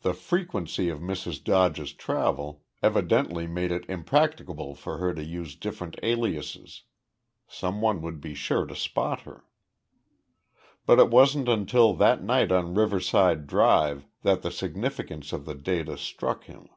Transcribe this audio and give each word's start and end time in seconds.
The 0.00 0.14
frequency 0.14 0.88
of 0.88 1.00
Mrs. 1.00 1.44
Dodge's 1.44 1.92
travel 1.92 2.64
evidently 2.82 3.46
made 3.46 3.70
it 3.70 3.84
impracticable 3.90 4.74
for 4.74 4.96
her 4.96 5.12
to 5.12 5.22
use 5.22 5.54
different 5.54 5.98
aliases. 6.02 6.84
Some 7.46 7.82
one 7.82 8.00
would 8.00 8.22
be 8.22 8.32
sure 8.34 8.64
to 8.64 8.74
spot 8.74 9.20
her. 9.28 9.44
"But 10.86 10.98
it 10.98 11.10
wasn't 11.10 11.50
until 11.50 11.92
that 11.96 12.22
night 12.24 12.50
on 12.50 12.74
Riverside 12.74 13.46
Drive 13.46 14.06
that 14.22 14.40
the 14.40 14.50
significance 14.50 15.30
of 15.30 15.44
the 15.44 15.56
data 15.56 15.98
struck 15.98 16.44
him. 16.44 16.70